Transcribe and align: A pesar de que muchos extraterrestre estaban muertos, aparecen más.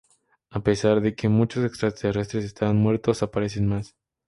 A 0.49 0.59
pesar 0.63 0.99
de 0.99 1.13
que 1.13 1.29
muchos 1.29 1.63
extraterrestre 1.63 2.39
estaban 2.39 2.77
muertos, 2.77 3.21
aparecen 3.21 3.67
más. 3.67 3.95